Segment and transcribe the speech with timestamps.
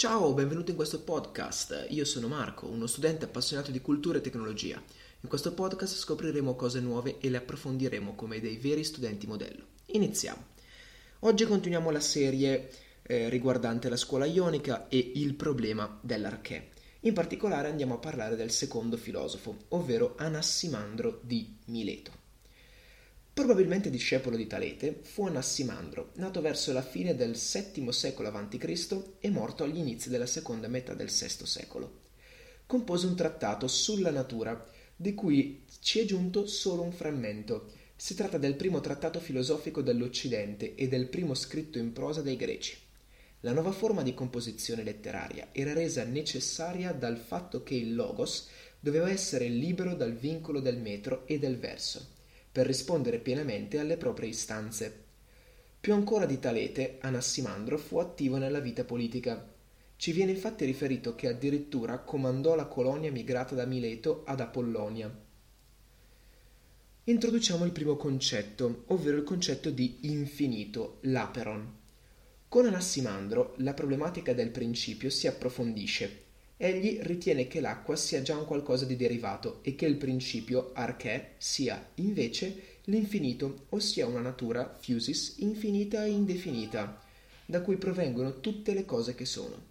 [0.00, 1.88] Ciao, benvenuto in questo podcast.
[1.90, 4.82] Io sono Marco, uno studente appassionato di cultura e tecnologia.
[5.20, 9.62] In questo podcast scopriremo cose nuove e le approfondiremo come dei veri studenti modello.
[9.88, 10.42] Iniziamo.
[11.18, 12.70] Oggi continuiamo la serie
[13.02, 16.66] eh, riguardante la scuola ionica e il problema dell'archè.
[17.00, 22.19] In particolare andiamo a parlare del secondo filosofo, ovvero Anassimandro di Mileto.
[23.40, 29.02] Probabilmente discepolo di Talete, fu Anassimandro, nato verso la fine del VII secolo a.C.
[29.18, 32.00] e morto agli inizi della seconda metà del VI secolo.
[32.66, 34.62] Compose un trattato sulla natura,
[34.94, 37.72] di cui ci è giunto solo un frammento.
[37.96, 42.76] Si tratta del primo trattato filosofico dell'Occidente e del primo scritto in prosa dai greci.
[43.40, 48.48] La nuova forma di composizione letteraria era resa necessaria dal fatto che il logos
[48.78, 52.18] doveva essere libero dal vincolo del metro e del verso
[52.52, 55.04] per rispondere pienamente alle proprie istanze.
[55.80, 59.52] Più ancora di Talete, Anassimandro fu attivo nella vita politica.
[59.96, 65.14] Ci viene infatti riferito che addirittura comandò la colonia migrata da Mileto ad Apollonia.
[67.04, 71.78] Introduciamo il primo concetto, ovvero il concetto di infinito, l'aperon.
[72.48, 76.28] Con Anassimandro la problematica del principio si approfondisce
[76.62, 81.32] egli ritiene che l'acqua sia già un qualcosa di derivato e che il principio arché
[81.38, 87.02] sia, invece, l'infinito, ossia una natura fusis infinita e indefinita,
[87.46, 89.68] da cui provengono tutte le cose che sono.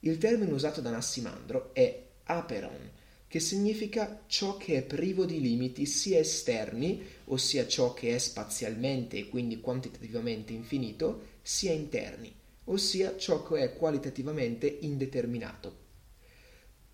[0.00, 2.90] Il termine usato da Nassimandro è aperon,
[3.28, 9.18] che significa ciò che è privo di limiti sia esterni, ossia ciò che è spazialmente
[9.18, 15.87] e quindi quantitativamente infinito, sia interni, ossia ciò che è qualitativamente indeterminato.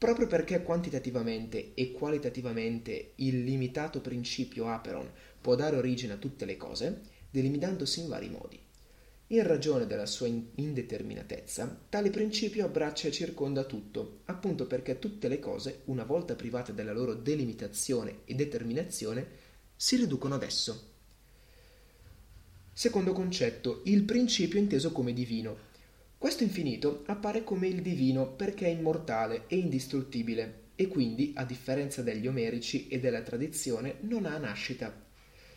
[0.05, 6.58] Proprio perché quantitativamente e qualitativamente il limitato principio Aperon può dare origine a tutte le
[6.58, 8.61] cose, delimitandosi in vari modi.
[9.28, 15.38] In ragione della sua indeterminatezza, tale principio abbraccia e circonda tutto, appunto perché tutte le
[15.38, 19.27] cose, una volta private della loro delimitazione e determinazione,
[19.74, 20.92] si riducono ad esso.
[22.74, 25.73] Secondo concetto, il principio inteso come divino,
[26.24, 32.01] questo infinito appare come il divino perché è immortale e indistruttibile e quindi, a differenza
[32.01, 35.05] degli omerici e della tradizione, non ha nascita.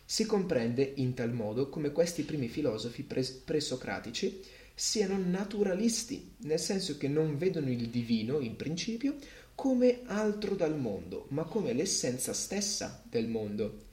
[0.04, 4.42] Si comprende in tal modo come questi primi filosofi pres- presocratici
[4.74, 9.16] siano naturalisti, nel senso che non vedono il divino, in principio,
[9.54, 13.86] come altro dal mondo, ma come l'essenza stessa del mondo.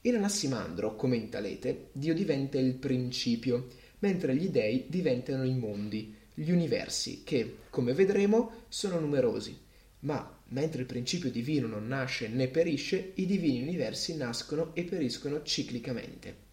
[0.00, 3.68] In Anassimandro, come in Talete, Dio diventa il principio,
[4.00, 9.58] mentre gli dei diventano i mondi, gli universi, che, come vedremo, sono numerosi,
[10.00, 15.42] ma mentre il principio divino non nasce né perisce, i divini universi nascono e periscono
[15.42, 16.44] ciclicamente.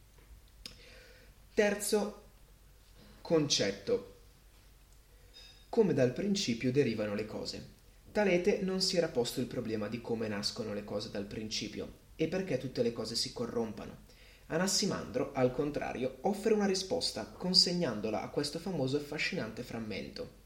[1.53, 2.21] Terzo
[3.21, 4.11] concetto.
[5.67, 7.71] Come dal principio derivano le cose.
[8.13, 12.27] Talete non si era posto il problema di come nascono le cose dal principio e
[12.27, 14.11] perché tutte le cose si corrompano.
[14.47, 20.41] Anassimandro, al contrario, offre una risposta, consegnandola a questo famoso e affascinante frammento.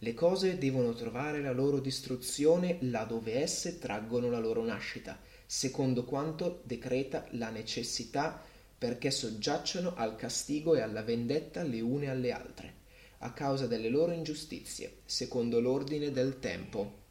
[0.00, 6.04] Le cose devono trovare la loro distruzione là dove esse traggono la loro nascita, secondo
[6.04, 8.42] quanto decreta la necessità
[8.78, 12.74] perché soggiacciono al castigo e alla vendetta le une alle altre,
[13.18, 17.04] a causa delle loro ingiustizie, secondo l'ordine del tempo.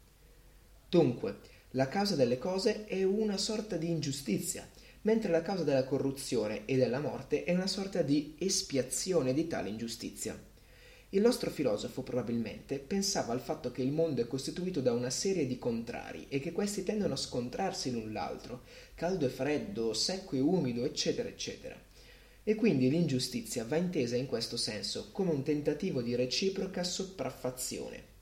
[0.88, 1.38] Dunque,
[1.70, 4.68] la causa delle cose è una sorta di ingiustizia,
[5.06, 9.68] mentre la causa della corruzione e della morte è una sorta di espiazione di tale
[9.68, 10.36] ingiustizia.
[11.10, 15.46] Il nostro filosofo probabilmente pensava al fatto che il mondo è costituito da una serie
[15.46, 18.62] di contrari e che questi tendono a scontrarsi l'un l'altro,
[18.96, 21.80] caldo e freddo, secco e umido, eccetera, eccetera.
[22.42, 28.14] E quindi l'ingiustizia va intesa in questo senso come un tentativo di reciproca sopraffazione.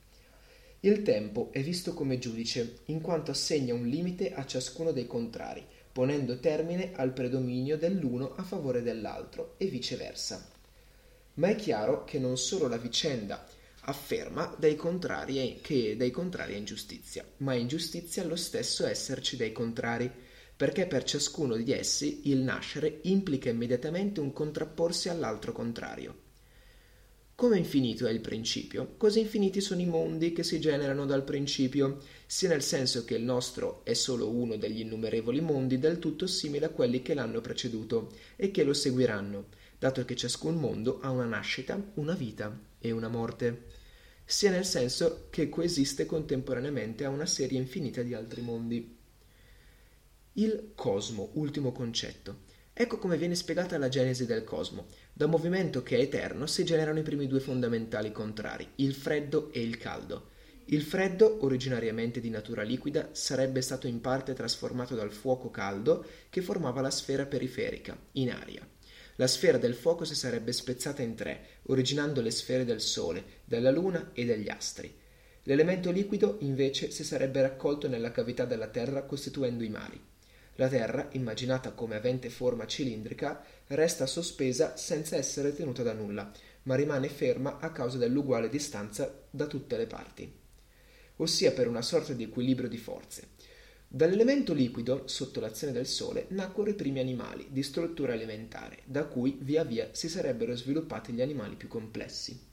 [0.80, 5.64] Il tempo è visto come giudice, in quanto assegna un limite a ciascuno dei contrari,
[5.94, 10.44] ponendo termine al predominio dell'uno a favore dell'altro e viceversa.
[11.34, 13.46] Ma è chiaro che non solo la vicenda
[13.82, 19.52] afferma dei contrari che dei contrari è ingiustizia, ma è ingiustizia lo stesso esserci dei
[19.52, 20.10] contrari,
[20.56, 26.22] perché per ciascuno di essi il nascere implica immediatamente un contrapporsi all'altro contrario.
[27.36, 32.00] Come infinito è il principio, così infiniti sono i mondi che si generano dal principio,
[32.26, 36.66] sia nel senso che il nostro è solo uno degli innumerevoli mondi del tutto simile
[36.66, 39.46] a quelli che l'hanno preceduto e che lo seguiranno,
[39.80, 43.64] dato che ciascun mondo ha una nascita, una vita e una morte,
[44.24, 48.96] sia nel senso che coesiste contemporaneamente a una serie infinita di altri mondi.
[50.34, 52.42] Il cosmo, ultimo concetto,
[52.76, 54.86] Ecco come viene spiegata la genesi del cosmo.
[55.12, 59.52] Da un movimento che è eterno si generano i primi due fondamentali contrari, il freddo
[59.52, 60.30] e il caldo.
[60.66, 66.42] Il freddo, originariamente di natura liquida, sarebbe stato in parte trasformato dal fuoco caldo che
[66.42, 68.68] formava la sfera periferica, in aria.
[69.16, 73.70] La sfera del fuoco si sarebbe spezzata in tre, originando le sfere del Sole, della
[73.70, 74.92] Luna e degli astri.
[75.44, 80.12] L'elemento liquido, invece, si sarebbe raccolto nella cavità della Terra costituendo i mari.
[80.56, 86.30] La Terra, immaginata come avente forma cilindrica, resta sospesa senza essere tenuta da nulla,
[86.64, 90.42] ma rimane ferma a causa dell'uguale distanza da tutte le parti
[91.16, 93.28] ossia per una sorta di equilibrio di forze.
[93.86, 99.38] Dall'elemento liquido, sotto l'azione del Sole, nacquero i primi animali di struttura alimentare, da cui
[99.40, 102.52] via via si sarebbero sviluppati gli animali più complessi.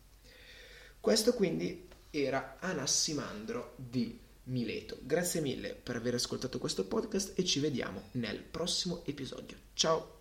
[0.99, 4.19] Questo quindi era Anassimandro di
[4.51, 4.97] Mileto.
[5.01, 9.57] Grazie mille per aver ascoltato questo podcast e ci vediamo nel prossimo episodio.
[9.73, 10.20] Ciao!